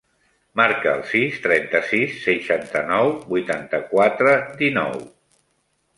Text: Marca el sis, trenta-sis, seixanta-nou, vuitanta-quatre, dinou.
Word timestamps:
Marca 0.59 0.93
el 0.99 1.03
sis, 1.09 1.35
trenta-sis, 1.43 2.17
seixanta-nou, 2.29 3.13
vuitanta-quatre, 3.35 4.37
dinou. 4.63 4.99